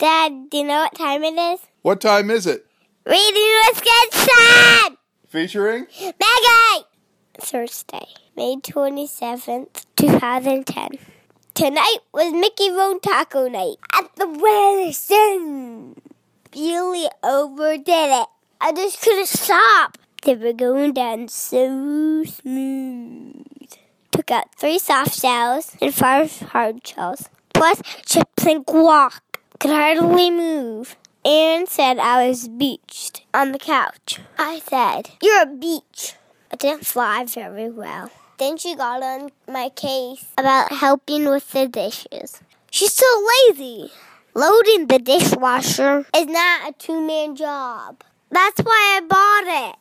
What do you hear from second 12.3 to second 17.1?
Mickey Road Taco Night at the Wellington. Really